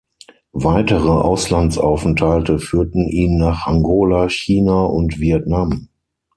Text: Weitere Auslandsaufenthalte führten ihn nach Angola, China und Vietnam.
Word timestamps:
Weitere 0.57 1.09
Auslandsaufenthalte 1.09 2.57
führten 2.57 3.07
ihn 3.07 3.37
nach 3.37 3.67
Angola, 3.67 4.27
China 4.31 4.85
und 4.85 5.19
Vietnam. 5.19 5.89